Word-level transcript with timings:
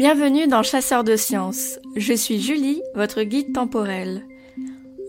Bienvenue 0.00 0.46
dans 0.46 0.62
Chasseurs 0.62 1.04
de 1.04 1.14
sciences. 1.14 1.78
Je 1.94 2.14
suis 2.14 2.40
Julie, 2.40 2.80
votre 2.94 3.22
guide 3.22 3.52
temporel. 3.52 4.26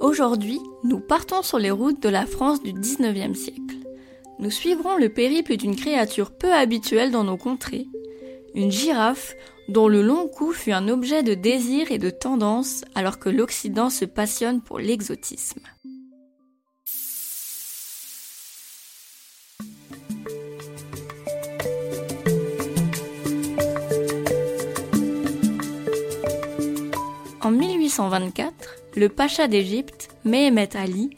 Aujourd'hui, 0.01 0.59
nous 0.83 0.99
partons 0.99 1.43
sur 1.43 1.59
les 1.59 1.71
routes 1.71 2.03
de 2.03 2.09
la 2.09 2.25
France 2.25 2.61
du 2.61 2.73
19e 2.73 3.33
siècle. 3.33 3.77
Nous 4.39 4.51
suivrons 4.51 4.97
le 4.97 5.07
périple 5.07 5.55
d'une 5.55 5.77
créature 5.77 6.31
peu 6.31 6.51
habituelle 6.51 7.09
dans 7.09 7.23
nos 7.23 7.37
contrées, 7.37 7.87
une 8.53 8.69
girafe 8.69 9.33
dont 9.69 9.87
le 9.87 10.01
long 10.01 10.27
cou 10.27 10.51
fut 10.51 10.73
un 10.73 10.89
objet 10.89 11.23
de 11.23 11.35
désir 11.35 11.89
et 11.93 11.97
de 11.97 12.09
tendance 12.09 12.83
alors 12.93 13.17
que 13.17 13.29
l'Occident 13.29 13.89
se 13.89 14.03
passionne 14.03 14.59
pour 14.59 14.77
l'exotisme. 14.77 15.61
1824, 27.91 28.53
le 28.95 29.09
pacha 29.09 29.47
d'Égypte, 29.47 30.09
Mehemet 30.23 30.77
Ali, 30.77 31.09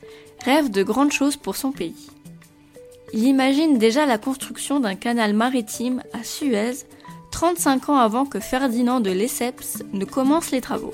rêve 0.44 0.72
de 0.72 0.82
grandes 0.82 1.12
choses 1.12 1.38
pour 1.38 1.56
son 1.56 1.72
pays. 1.72 2.10
Il 3.14 3.26
imagine 3.26 3.78
déjà 3.78 4.08
la 4.08 4.18
construction 4.18 4.80
d'un 4.80 4.96
canal 4.96 5.34
maritime 5.34 6.02
à 6.14 6.24
Suez 6.24 6.74
35 7.32 7.90
ans 7.90 7.98
avant 7.98 8.26
que 8.26 8.40
Ferdinand 8.40 9.02
de 9.02 9.12
Lesseps 9.12 9.84
ne 9.94 10.06
commence 10.06 10.52
les 10.52 10.62
travaux. 10.62 10.94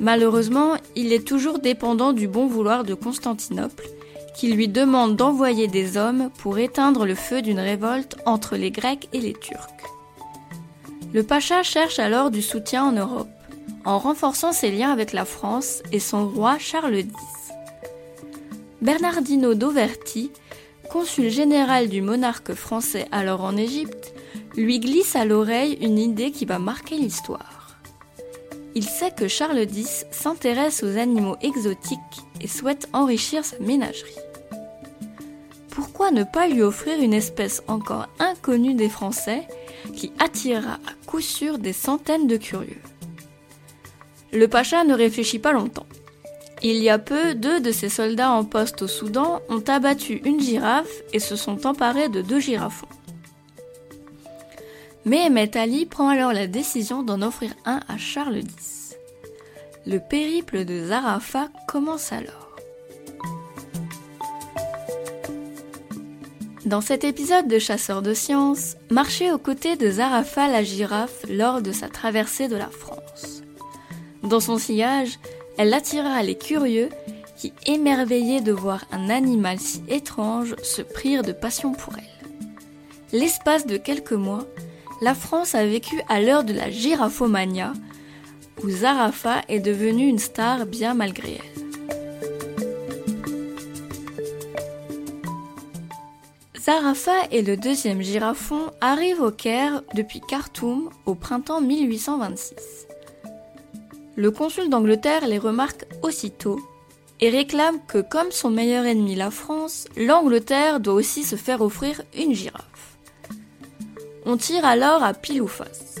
Malheureusement, 0.00 0.76
il 0.94 1.12
est 1.12 1.26
toujours 1.26 1.58
dépendant 1.58 2.12
du 2.12 2.26
bon 2.26 2.46
vouloir 2.46 2.84
de 2.84 2.94
Constantinople, 2.94 3.84
qui 4.34 4.52
lui 4.52 4.68
demande 4.68 5.16
d'envoyer 5.16 5.66
des 5.66 5.96
hommes 5.96 6.30
pour 6.38 6.58
éteindre 6.58 7.04
le 7.04 7.14
feu 7.14 7.42
d'une 7.42 7.60
révolte 7.60 8.16
entre 8.26 8.56
les 8.56 8.70
Grecs 8.70 9.08
et 9.12 9.20
les 9.20 9.32
Turcs. 9.34 9.68
Le 11.12 11.22
pacha 11.22 11.62
cherche 11.62 11.98
alors 11.98 12.30
du 12.30 12.42
soutien 12.42 12.84
en 12.84 12.92
Europe 12.92 13.28
en 13.86 13.98
renforçant 13.98 14.52
ses 14.52 14.72
liens 14.72 14.90
avec 14.90 15.12
la 15.12 15.24
France 15.24 15.82
et 15.92 16.00
son 16.00 16.28
roi 16.28 16.58
Charles 16.58 16.98
X. 16.98 17.12
Bernardino 18.82 19.54
d'Auverti, 19.54 20.32
consul 20.90 21.30
général 21.30 21.88
du 21.88 22.02
monarque 22.02 22.52
français 22.54 23.06
alors 23.12 23.42
en 23.42 23.56
Égypte, 23.56 24.12
lui 24.56 24.80
glisse 24.80 25.14
à 25.14 25.24
l'oreille 25.24 25.78
une 25.80 25.98
idée 25.98 26.32
qui 26.32 26.44
va 26.46 26.58
marquer 26.58 26.96
l'histoire. 26.96 27.76
Il 28.74 28.84
sait 28.84 29.12
que 29.12 29.28
Charles 29.28 29.66
X 29.72 30.04
s'intéresse 30.10 30.82
aux 30.82 30.98
animaux 30.98 31.36
exotiques 31.40 31.98
et 32.40 32.48
souhaite 32.48 32.88
enrichir 32.92 33.44
sa 33.44 33.58
ménagerie. 33.60 34.16
Pourquoi 35.70 36.10
ne 36.10 36.24
pas 36.24 36.48
lui 36.48 36.62
offrir 36.62 37.00
une 37.00 37.14
espèce 37.14 37.62
encore 37.68 38.08
inconnue 38.18 38.74
des 38.74 38.88
Français 38.88 39.46
qui 39.94 40.12
attirera 40.18 40.74
à 40.74 41.06
coup 41.06 41.20
sûr 41.20 41.58
des 41.58 41.72
centaines 41.72 42.26
de 42.26 42.36
curieux? 42.36 42.82
Le 44.32 44.48
pacha 44.48 44.84
ne 44.84 44.94
réfléchit 44.94 45.38
pas 45.38 45.52
longtemps. 45.52 45.86
Il 46.62 46.76
y 46.76 46.88
a 46.88 46.98
peu, 46.98 47.34
deux 47.34 47.60
de 47.60 47.70
ses 47.70 47.88
soldats 47.88 48.30
en 48.30 48.44
poste 48.44 48.82
au 48.82 48.88
Soudan 48.88 49.40
ont 49.48 49.62
abattu 49.68 50.22
une 50.24 50.40
girafe 50.40 51.02
et 51.12 51.18
se 51.18 51.36
sont 51.36 51.66
emparés 51.66 52.08
de 52.08 52.22
deux 52.22 52.40
girafons. 52.40 52.88
Mais 55.04 55.30
Ali 55.56 55.86
prend 55.86 56.08
alors 56.08 56.32
la 56.32 56.48
décision 56.48 57.02
d'en 57.02 57.22
offrir 57.22 57.52
un 57.64 57.80
à 57.88 57.96
Charles 57.96 58.38
X. 58.38 58.96
Le 59.86 60.00
périple 60.00 60.64
de 60.64 60.86
Zarafa 60.86 61.48
commence 61.68 62.12
alors. 62.12 62.56
Dans 66.64 66.80
cet 66.80 67.04
épisode 67.04 67.46
de 67.46 67.60
Chasseurs 67.60 68.02
de 68.02 68.12
sciences, 68.12 68.76
marchez 68.90 69.30
aux 69.30 69.38
côtés 69.38 69.76
de 69.76 69.88
Zarafa 69.88 70.48
la 70.48 70.64
girafe 70.64 71.24
lors 71.30 71.62
de 71.62 71.70
sa 71.70 71.88
traversée 71.88 72.48
de 72.48 72.56
la 72.56 72.68
France. 72.68 73.05
Dans 74.26 74.40
son 74.40 74.58
sillage, 74.58 75.20
elle 75.56 75.72
attira 75.72 76.20
les 76.24 76.36
curieux 76.36 76.88
qui, 77.36 77.52
émerveillés 77.64 78.40
de 78.40 78.50
voir 78.50 78.84
un 78.90 79.08
animal 79.08 79.60
si 79.60 79.84
étrange, 79.88 80.56
se 80.64 80.82
prirent 80.82 81.22
de 81.22 81.30
passion 81.30 81.72
pour 81.72 81.94
elle. 81.96 82.28
L'espace 83.12 83.66
de 83.66 83.76
quelques 83.76 84.12
mois, 84.12 84.44
la 85.00 85.14
France 85.14 85.54
a 85.54 85.64
vécu 85.64 86.00
à 86.08 86.20
l'heure 86.20 86.42
de 86.42 86.52
la 86.52 86.70
giraphomania, 86.70 87.72
où 88.64 88.68
Zarafa 88.68 89.42
est 89.48 89.60
devenue 89.60 90.08
une 90.08 90.18
star 90.18 90.66
bien 90.66 90.94
malgré 90.94 91.38
elle. 91.38 91.62
Zarafa 96.60 97.28
et 97.30 97.42
le 97.42 97.56
deuxième 97.56 98.02
girafon 98.02 98.72
arrivent 98.80 99.22
au 99.22 99.30
Caire 99.30 99.84
depuis 99.94 100.20
Khartoum 100.20 100.90
au 101.04 101.14
printemps 101.14 101.60
1826 101.60 102.86
le 104.16 104.30
consul 104.30 104.70
d'Angleterre 104.70 105.26
les 105.26 105.38
remarque 105.38 105.84
aussitôt 106.02 106.58
et 107.20 107.30
réclame 107.30 107.78
que 107.86 107.98
comme 107.98 108.30
son 108.30 108.50
meilleur 108.50 108.84
ennemi 108.84 109.14
la 109.14 109.30
France, 109.30 109.86
l'Angleterre 109.96 110.80
doit 110.80 110.94
aussi 110.94 111.22
se 111.22 111.36
faire 111.36 111.60
offrir 111.60 112.02
une 112.16 112.34
girafe. 112.34 112.96
On 114.24 114.36
tire 114.36 114.64
alors 114.64 115.04
à 115.04 115.14
pile 115.14 115.42
ou 115.42 115.46
face. 115.46 115.96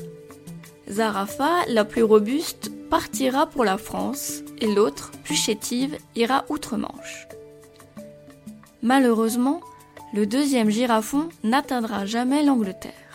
Zarafa, 0.88 1.64
la 1.68 1.84
plus 1.84 2.02
robuste, 2.02 2.70
partira 2.90 3.46
pour 3.46 3.64
la 3.64 3.78
France 3.78 4.42
et 4.60 4.66
l'autre, 4.66 5.10
plus 5.24 5.36
chétive, 5.36 5.96
ira 6.14 6.44
outre-Manche. 6.48 7.28
Malheureusement, 8.82 9.60
le 10.14 10.26
deuxième 10.26 10.70
girafon 10.70 11.28
n'atteindra 11.44 12.06
jamais 12.06 12.42
l'Angleterre. 12.42 13.05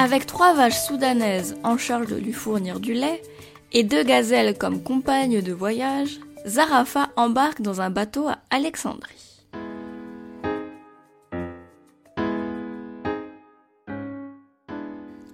Avec 0.00 0.26
trois 0.26 0.54
vaches 0.54 0.78
soudanaises 0.78 1.56
en 1.64 1.76
charge 1.76 2.06
de 2.06 2.14
lui 2.14 2.32
fournir 2.32 2.78
du 2.78 2.94
lait 2.94 3.20
et 3.72 3.82
deux 3.82 4.04
gazelles 4.04 4.56
comme 4.56 4.80
compagnes 4.80 5.42
de 5.42 5.52
voyage, 5.52 6.20
Zarafa 6.46 7.08
embarque 7.16 7.62
dans 7.62 7.80
un 7.80 7.90
bateau 7.90 8.28
à 8.28 8.38
Alexandrie. 8.50 9.42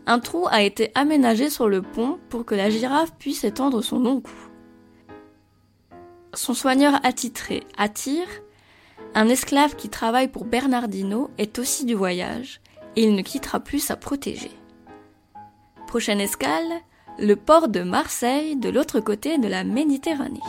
Un 0.07 0.19
trou 0.21 0.47
a 0.51 0.63
été 0.63 0.93
aménagé 0.95 1.51
sur 1.51 1.69
le 1.69 1.83
pont 1.83 2.19
pour 2.31 2.47
que 2.47 2.55
la 2.55 2.71
girafe 2.71 3.13
puisse 3.19 3.45
étendre 3.45 3.83
son 3.83 4.01
long 4.01 4.23
cou. 4.23 4.33
Son 6.33 6.55
soigneur 6.55 7.01
attitré, 7.05 7.65
Attire, 7.77 8.29
un 9.15 9.29
esclave 9.29 9.77
qui 9.77 9.91
travaille 9.91 10.29
pour 10.29 10.47
Bernardino, 10.47 11.29
est 11.37 11.59
aussi 11.59 11.85
du 11.85 11.95
voyage 11.95 12.63
il 12.97 13.15
ne 13.15 13.23
quittera 13.23 13.61
plus 13.61 13.81
sa 13.81 13.97
protégée. 13.97 14.53
Prochaine 15.87 16.21
escale, 16.21 16.81
le 17.19 17.37
port 17.37 17.69
de 17.69 17.81
Marseille 17.81 18.57
de 18.57 18.69
l'autre 18.69 19.01
côté 19.01 19.39
de 19.39 19.49
la 19.49 19.65
Méditerranée. 19.65 20.41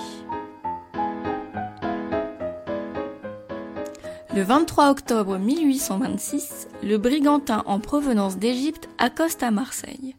Le 4.35 4.41
23 4.41 4.89
octobre 4.89 5.38
1826, 5.38 6.67
le 6.83 6.97
brigantin 6.97 7.63
en 7.67 7.79
provenance 7.79 8.38
d'Égypte 8.38 8.89
accoste 8.97 9.44
à 9.44 9.51
Marseille. 9.51 10.16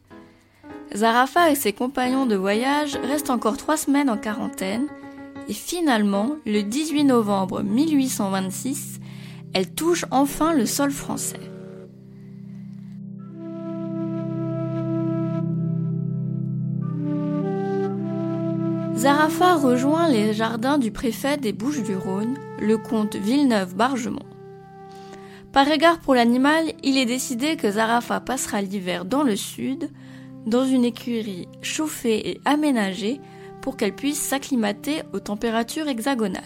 Zarafa 0.95 1.51
et 1.51 1.55
ses 1.55 1.73
compagnons 1.73 2.25
de 2.25 2.35
voyage 2.35 2.97
restent 3.03 3.29
encore 3.29 3.57
trois 3.57 3.77
semaines 3.77 4.09
en 4.09 4.17
quarantaine 4.17 4.87
et 5.49 5.53
finalement, 5.53 6.31
le 6.45 6.61
18 6.63 7.03
novembre 7.03 7.61
1826, 7.61 8.99
elle 9.53 9.71
touche 9.73 10.05
enfin 10.11 10.53
le 10.53 10.65
sol 10.65 10.91
français. 10.91 11.39
Zarafa 18.97 19.57
rejoint 19.57 20.09
les 20.09 20.33
jardins 20.33 20.79
du 20.79 20.89
préfet 20.89 21.37
des 21.37 21.53
Bouches-du-Rhône, 21.53 22.35
le 22.59 22.79
comte 22.79 23.15
Villeneuve-Bargemont. 23.15 24.25
Par 25.53 25.69
égard 25.69 25.99
pour 25.99 26.15
l'animal, 26.15 26.65
il 26.81 26.97
est 26.97 27.05
décidé 27.05 27.57
que 27.57 27.69
Zarafa 27.69 28.19
passera 28.21 28.59
l'hiver 28.59 29.05
dans 29.05 29.21
le 29.21 29.35
sud, 29.35 29.91
dans 30.47 30.65
une 30.65 30.83
écurie 30.83 31.47
chauffée 31.61 32.27
et 32.27 32.41
aménagée 32.43 33.21
pour 33.61 33.77
qu'elle 33.77 33.93
puisse 33.93 34.19
s'acclimater 34.19 35.03
aux 35.13 35.19
températures 35.19 35.87
hexagonales. 35.87 36.43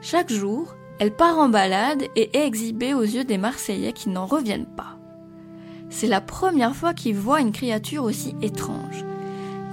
Chaque 0.00 0.30
jour, 0.30 0.76
elle 1.00 1.16
part 1.16 1.40
en 1.40 1.48
balade 1.48 2.04
et 2.14 2.30
est 2.32 2.46
exhibée 2.46 2.94
aux 2.94 3.02
yeux 3.02 3.24
des 3.24 3.38
Marseillais 3.38 3.92
qui 3.92 4.08
n'en 4.08 4.26
reviennent 4.26 4.72
pas. 4.76 4.98
C'est 5.88 6.06
la 6.06 6.20
première 6.20 6.76
fois 6.76 6.94
qu'ils 6.94 7.16
voient 7.16 7.40
une 7.40 7.50
créature 7.50 8.04
aussi 8.04 8.36
étrange. 8.40 9.04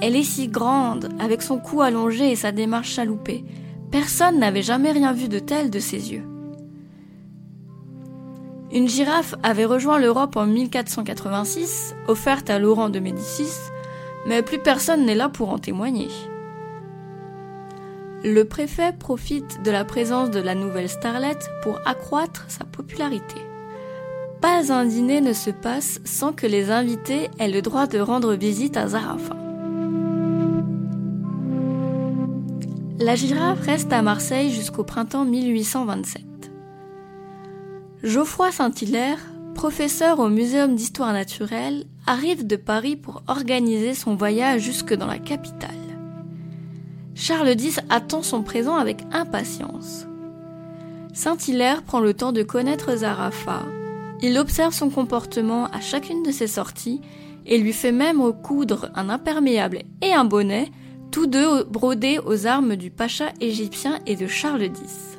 Elle 0.01 0.15
est 0.15 0.23
si 0.23 0.47
grande, 0.47 1.09
avec 1.19 1.41
son 1.41 1.57
cou 1.57 1.81
allongé 1.81 2.31
et 2.31 2.35
sa 2.35 2.51
démarche 2.51 2.91
chaloupée. 2.91 3.43
Personne 3.89 4.37
n'avait 4.37 4.61
jamais 4.61 4.91
rien 4.91 5.11
vu 5.11 5.27
de 5.27 5.39
tel 5.39 5.69
de 5.71 5.79
ses 5.79 6.13
yeux. 6.13 6.23
Une 8.71 8.87
girafe 8.87 9.33
avait 9.43 9.65
rejoint 9.65 9.97
l'Europe 9.97 10.35
en 10.35 10.45
1486, 10.45 11.95
offerte 12.07 12.49
à 12.49 12.59
Laurent 12.59 12.89
de 12.89 12.99
Médicis, 12.99 13.53
mais 14.27 14.41
plus 14.43 14.59
personne 14.59 15.05
n'est 15.05 15.15
là 15.15 15.29
pour 15.29 15.49
en 15.49 15.57
témoigner. 15.57 16.09
Le 18.23 18.43
préfet 18.43 18.93
profite 18.97 19.63
de 19.63 19.71
la 19.71 19.85
présence 19.85 20.31
de 20.31 20.39
la 20.39 20.53
nouvelle 20.53 20.89
starlette 20.89 21.49
pour 21.63 21.79
accroître 21.85 22.45
sa 22.49 22.65
popularité. 22.65 23.41
pas 24.41 24.71
un 24.71 24.85
dîner 24.85 25.21
ne 25.21 25.33
se 25.33 25.49
passe 25.49 26.01
sans 26.03 26.33
que 26.33 26.45
les 26.45 26.69
invités 26.69 27.29
aient 27.39 27.49
le 27.49 27.61
droit 27.61 27.87
de 27.87 27.99
rendre 27.99 28.33
visite 28.33 28.77
à 28.77 28.87
Zarafa. 28.87 29.46
La 32.99 33.13
girafe 33.13 33.61
reste 33.61 33.93
à 33.93 34.01
Marseille 34.01 34.49
jusqu'au 34.49 34.83
printemps 34.83 35.23
1827. 35.23 36.23
Geoffroy 38.01 38.51
Saint-Hilaire, 38.51 39.19
professeur 39.53 40.17
au 40.19 40.29
Muséum 40.29 40.75
d'histoire 40.75 41.13
naturelle, 41.13 41.85
arrive 42.07 42.47
de 42.47 42.55
Paris 42.55 42.95
pour 42.95 43.21
organiser 43.27 43.93
son 43.93 44.15
voyage 44.15 44.61
jusque 44.61 44.95
dans 44.95 45.05
la 45.05 45.19
capitale. 45.19 45.69
Charles 47.13 47.49
X 47.59 47.81
attend 47.89 48.23
son 48.23 48.41
présent 48.41 48.77
avec 48.77 49.03
impatience. 49.11 50.07
Saint-Hilaire 51.13 51.83
prend 51.83 51.99
le 51.99 52.15
temps 52.15 52.31
de 52.31 52.41
connaître 52.41 52.95
Zarafa. 52.95 53.61
Il 54.23 54.39
observe 54.39 54.73
son 54.73 54.89
comportement 54.89 55.65
à 55.65 55.81
chacune 55.81 56.23
de 56.23 56.31
ses 56.31 56.47
sorties 56.47 57.01
et 57.45 57.59
lui 57.59 57.73
fait 57.73 57.91
même 57.91 58.21
recoudre 58.21 58.89
un 58.95 59.09
imperméable 59.09 59.83
et 60.01 60.13
un 60.13 60.25
bonnet, 60.25 60.71
tous 61.11 61.27
deux 61.27 61.63
brodés 61.63 62.19
aux 62.25 62.47
armes 62.47 62.75
du 62.75 62.91
pacha 62.91 63.31
égyptien 63.39 63.99
et 64.05 64.15
de 64.15 64.27
Charles 64.27 64.63
X. 64.63 65.17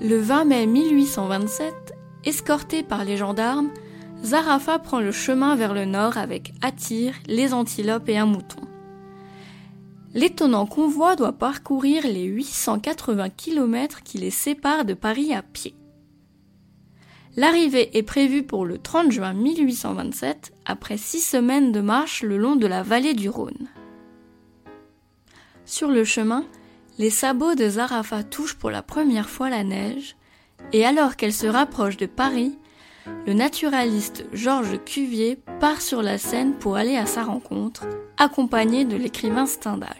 Le 0.00 0.18
20 0.18 0.44
mai 0.44 0.66
1827, 0.66 1.94
escorté 2.24 2.82
par 2.82 3.04
les 3.04 3.16
gendarmes, 3.16 3.70
Zarafa 4.24 4.78
prend 4.78 5.00
le 5.00 5.12
chemin 5.12 5.56
vers 5.56 5.74
le 5.74 5.84
nord 5.84 6.16
avec 6.16 6.52
Attire, 6.62 7.14
les 7.26 7.54
antilopes 7.54 8.08
et 8.08 8.18
un 8.18 8.26
mouton. 8.26 8.62
L'étonnant 10.14 10.66
convoi 10.66 11.16
doit 11.16 11.32
parcourir 11.32 12.04
les 12.04 12.24
880 12.24 13.30
km 13.30 14.02
qui 14.02 14.18
les 14.18 14.30
séparent 14.30 14.84
de 14.84 14.94
Paris 14.94 15.32
à 15.32 15.42
pied. 15.42 15.74
L'arrivée 17.36 17.96
est 17.96 18.02
prévue 18.02 18.42
pour 18.42 18.66
le 18.66 18.76
30 18.76 19.10
juin 19.10 19.32
1827, 19.32 20.52
après 20.66 20.98
six 20.98 21.20
semaines 21.20 21.72
de 21.72 21.80
marche 21.80 22.22
le 22.22 22.36
long 22.36 22.56
de 22.56 22.66
la 22.66 22.82
vallée 22.82 23.14
du 23.14 23.30
Rhône. 23.30 23.68
Sur 25.64 25.88
le 25.88 26.04
chemin, 26.04 26.44
les 26.98 27.08
sabots 27.08 27.54
de 27.54 27.68
Zarafa 27.68 28.22
touchent 28.22 28.56
pour 28.56 28.70
la 28.70 28.82
première 28.82 29.30
fois 29.30 29.48
la 29.48 29.64
neige, 29.64 30.16
et 30.74 30.84
alors 30.84 31.16
qu'elle 31.16 31.32
se 31.32 31.46
rapproche 31.46 31.96
de 31.96 32.06
Paris, 32.06 32.58
le 33.26 33.32
naturaliste 33.32 34.26
Georges 34.32 34.78
Cuvier 34.84 35.38
part 35.58 35.80
sur 35.80 36.02
la 36.02 36.18
scène 36.18 36.54
pour 36.54 36.76
aller 36.76 36.96
à 36.96 37.06
sa 37.06 37.24
rencontre, 37.24 37.86
accompagné 38.18 38.84
de 38.84 38.96
l'écrivain 38.96 39.46
Stendhal. 39.46 39.96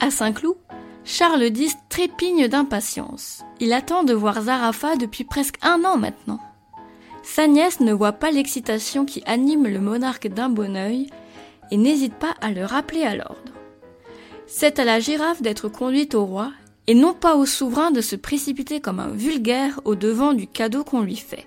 À 0.00 0.10
Saint-Cloud, 0.10 0.56
Charles 1.10 1.56
X 1.56 1.74
trépigne 1.88 2.48
d'impatience. 2.48 3.42
Il 3.60 3.72
attend 3.72 4.04
de 4.04 4.12
voir 4.12 4.42
Zarafa 4.42 4.96
depuis 4.96 5.24
presque 5.24 5.56
un 5.62 5.82
an 5.86 5.96
maintenant. 5.96 6.38
Sa 7.22 7.46
nièce 7.46 7.80
ne 7.80 7.94
voit 7.94 8.12
pas 8.12 8.30
l'excitation 8.30 9.06
qui 9.06 9.22
anime 9.24 9.66
le 9.68 9.80
monarque 9.80 10.28
d'un 10.28 10.50
bon 10.50 10.76
œil 10.76 11.08
et 11.70 11.78
n'hésite 11.78 12.12
pas 12.12 12.34
à 12.42 12.50
le 12.50 12.62
rappeler 12.62 13.04
à 13.04 13.14
l'ordre. 13.14 13.54
C'est 14.46 14.78
à 14.78 14.84
la 14.84 15.00
girafe 15.00 15.40
d'être 15.40 15.70
conduite 15.70 16.14
au 16.14 16.26
roi 16.26 16.52
et 16.86 16.94
non 16.94 17.14
pas 17.14 17.36
au 17.36 17.46
souverain 17.46 17.90
de 17.90 18.02
se 18.02 18.14
précipiter 18.14 18.82
comme 18.82 19.00
un 19.00 19.08
vulgaire 19.08 19.80
au 19.86 19.94
devant 19.94 20.34
du 20.34 20.46
cadeau 20.46 20.84
qu'on 20.84 21.00
lui 21.00 21.16
fait. 21.16 21.46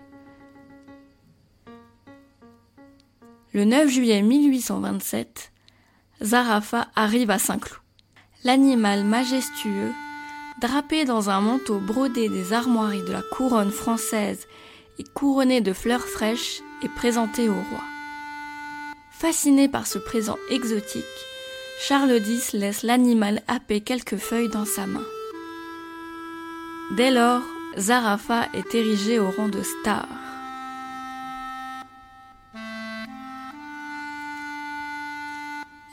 Le 3.54 3.66
9 3.66 3.88
juillet 3.88 4.24
1827, 4.24 5.52
Zarafa 6.24 6.88
arrive 6.96 7.30
à 7.30 7.38
Saint-Cloud. 7.38 7.81
L'animal 8.44 9.04
majestueux, 9.04 9.92
drapé 10.60 11.06
dans 11.06 11.30
un 11.30 11.42
manteau 11.42 11.78
brodé 11.78 12.28
des 12.28 12.54
armoiries 12.54 13.04
de 13.04 13.12
la 13.12 13.22
couronne 13.22 13.70
française 13.70 14.48
et 14.98 15.04
couronné 15.04 15.62
de 15.62 15.74
fleurs 15.74 16.08
fraîches, 16.08 16.62
est 16.84 16.90
présenté 16.96 17.50
au 17.50 17.54
roi. 17.54 17.84
Fasciné 19.12 19.68
par 19.68 19.86
ce 19.86 20.00
présent 20.00 20.38
exotique, 20.50 21.04
Charles 21.88 22.20
X 22.28 22.54
laisse 22.54 22.82
l'animal 22.82 23.44
happer 23.48 23.82
quelques 23.82 24.18
feuilles 24.18 24.50
dans 24.50 24.66
sa 24.66 24.88
main. 24.88 25.06
Dès 26.98 27.12
lors, 27.12 27.44
Zarafa 27.78 28.48
est 28.56 28.74
érigée 28.74 29.20
au 29.20 29.30
rang 29.30 29.50
de 29.50 29.62
star. 29.62 30.08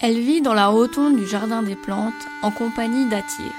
Elle 0.00 0.21
vit 0.21 0.41
dans 0.41 0.55
la 0.55 0.69
rotonde 0.69 1.17
du 1.17 1.27
Jardin 1.27 1.65
des 1.65 1.75
Plantes 1.75 2.15
en 2.43 2.53
compagnie 2.53 3.09
d'Atir. 3.09 3.53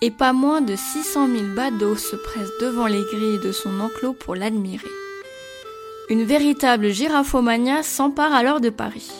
Et 0.00 0.12
pas 0.12 0.32
moins 0.32 0.60
de 0.60 0.76
600 0.76 1.26
000 1.26 1.42
badauds 1.56 1.96
se 1.96 2.14
pressent 2.14 2.56
devant 2.60 2.86
les 2.86 3.02
grilles 3.12 3.40
de 3.42 3.50
son 3.50 3.80
enclos 3.80 4.12
pour 4.12 4.36
l'admirer. 4.36 4.86
Une 6.08 6.22
véritable 6.22 6.90
giraphomania 6.90 7.82
s'empare 7.82 8.32
alors 8.32 8.60
de 8.60 8.70
Paris. 8.70 9.10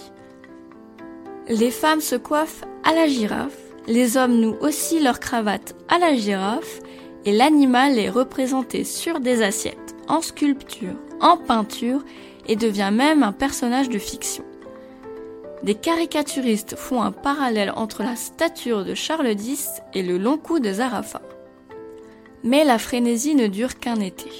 Les 1.49 1.73
femmes 1.73 2.01
se 2.01 2.15
coiffent 2.15 2.65
à 2.85 2.95
la 2.95 3.09
girafe, 3.09 3.59
les 3.89 4.17
hommes 4.17 4.39
nouent 4.39 4.59
aussi 4.61 5.01
leurs 5.01 5.19
cravates 5.19 5.75
à 5.89 5.99
la 5.99 6.15
girafe 6.15 6.79
et 7.25 7.33
l'animal 7.33 7.99
est 7.99 8.09
représenté 8.09 8.85
sur 8.85 9.19
des 9.19 9.43
assiettes, 9.43 9.97
en 10.07 10.21
sculpture, 10.21 10.95
en 11.21 11.37
peinture 11.37 12.05
et 12.47 12.55
devient 12.55 12.93
même 12.93 13.25
un 13.25 13.33
personnage 13.33 13.89
de 13.89 13.99
fiction. 13.99 14.45
Des 15.63 15.75
caricaturistes 15.75 16.77
font 16.77 17.03
un 17.03 17.11
parallèle 17.11 17.73
entre 17.75 18.03
la 18.03 18.15
stature 18.15 18.85
de 18.85 18.95
Charles 18.95 19.33
X 19.33 19.83
et 19.93 20.03
le 20.03 20.17
long 20.17 20.39
cou 20.39 20.61
de 20.61 20.73
Zarafa. 20.73 21.21
Mais 22.45 22.65
la 22.65 22.79
frénésie 22.79 23.35
ne 23.35 23.49
dure 23.49 23.79
qu'un 23.79 24.01
été. 24.01 24.31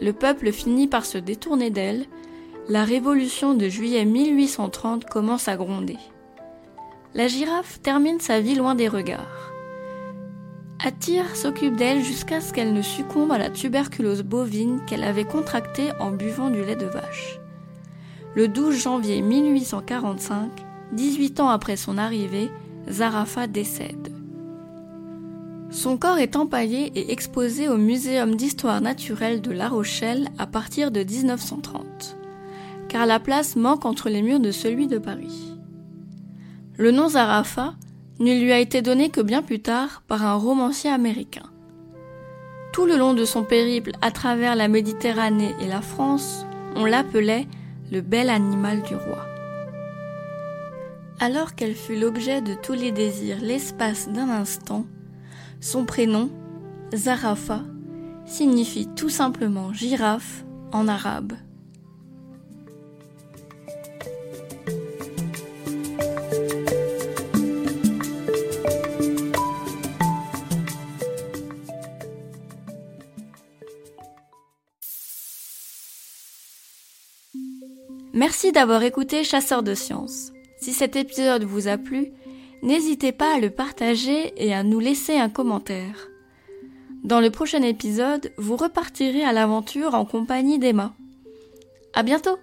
Le 0.00 0.12
peuple 0.12 0.50
finit 0.50 0.88
par 0.88 1.04
se 1.04 1.18
détourner 1.18 1.70
d'elle, 1.70 2.06
la 2.68 2.84
révolution 2.84 3.54
de 3.54 3.68
juillet 3.68 4.04
1830 4.04 5.04
commence 5.04 5.46
à 5.46 5.56
gronder. 5.56 5.98
La 7.14 7.28
girafe 7.28 7.80
termine 7.82 8.20
sa 8.20 8.40
vie 8.40 8.54
loin 8.54 8.74
des 8.74 8.88
regards. 8.88 9.52
Attire 10.84 11.36
s'occupe 11.36 11.76
d'elle 11.76 12.02
jusqu'à 12.02 12.40
ce 12.40 12.52
qu'elle 12.52 12.72
ne 12.72 12.82
succombe 12.82 13.30
à 13.30 13.38
la 13.38 13.50
tuberculose 13.50 14.22
bovine 14.22 14.80
qu'elle 14.86 15.04
avait 15.04 15.24
contractée 15.24 15.90
en 16.00 16.10
buvant 16.10 16.50
du 16.50 16.64
lait 16.64 16.74
de 16.74 16.86
vache. 16.86 17.41
Le 18.34 18.48
12 18.48 18.82
janvier 18.82 19.20
1845, 19.20 20.50
18 20.92 21.40
ans 21.40 21.50
après 21.50 21.76
son 21.76 21.98
arrivée, 21.98 22.50
Zarafa 22.88 23.46
décède. 23.46 24.10
Son 25.70 25.98
corps 25.98 26.16
est 26.16 26.34
empaillé 26.34 26.92
et 26.98 27.12
exposé 27.12 27.68
au 27.68 27.76
Muséum 27.76 28.34
d'histoire 28.34 28.80
naturelle 28.80 29.42
de 29.42 29.50
La 29.50 29.68
Rochelle 29.68 30.28
à 30.38 30.46
partir 30.46 30.90
de 30.90 31.00
1930, 31.00 32.16
car 32.88 33.04
la 33.04 33.20
place 33.20 33.54
manque 33.54 33.84
entre 33.84 34.08
les 34.08 34.22
murs 34.22 34.40
de 34.40 34.50
celui 34.50 34.86
de 34.86 34.96
Paris. 34.96 35.54
Le 36.78 36.90
nom 36.90 37.10
Zarafa 37.10 37.74
ne 38.18 38.32
lui 38.32 38.50
a 38.50 38.60
été 38.60 38.80
donné 38.80 39.10
que 39.10 39.20
bien 39.20 39.42
plus 39.42 39.60
tard 39.60 40.02
par 40.08 40.24
un 40.24 40.36
romancier 40.36 40.88
américain. 40.88 41.50
Tout 42.72 42.86
le 42.86 42.96
long 42.96 43.12
de 43.12 43.26
son 43.26 43.44
périple 43.44 43.92
à 44.00 44.10
travers 44.10 44.56
la 44.56 44.68
Méditerranée 44.68 45.54
et 45.60 45.68
la 45.68 45.82
France, 45.82 46.46
on 46.76 46.86
l'appelait 46.86 47.46
le 47.92 48.00
bel 48.00 48.30
animal 48.30 48.80
du 48.82 48.94
roi. 48.94 49.26
Alors 51.20 51.54
qu'elle 51.54 51.74
fut 51.74 51.94
l'objet 51.94 52.40
de 52.40 52.54
tous 52.54 52.72
les 52.72 52.90
désirs 52.90 53.36
l'espace 53.42 54.08
d'un 54.08 54.30
instant, 54.30 54.86
son 55.60 55.84
prénom, 55.84 56.30
Zarafa, 56.94 57.60
signifie 58.24 58.88
tout 58.96 59.10
simplement 59.10 59.74
girafe 59.74 60.42
en 60.72 60.88
arabe. 60.88 61.34
Merci 78.14 78.52
d'avoir 78.52 78.82
écouté 78.82 79.24
Chasseur 79.24 79.62
de 79.62 79.74
Sciences. 79.74 80.32
Si 80.60 80.74
cet 80.74 80.96
épisode 80.96 81.44
vous 81.44 81.66
a 81.66 81.78
plu, 81.78 82.12
n'hésitez 82.62 83.10
pas 83.10 83.36
à 83.36 83.40
le 83.40 83.48
partager 83.48 84.34
et 84.36 84.52
à 84.52 84.62
nous 84.62 84.80
laisser 84.80 85.16
un 85.16 85.30
commentaire. 85.30 86.08
Dans 87.04 87.20
le 87.20 87.30
prochain 87.30 87.62
épisode, 87.62 88.30
vous 88.36 88.56
repartirez 88.56 89.24
à 89.24 89.32
l'aventure 89.32 89.94
en 89.94 90.04
compagnie 90.04 90.58
d'Emma. 90.58 90.94
À 91.94 92.02
bientôt! 92.02 92.36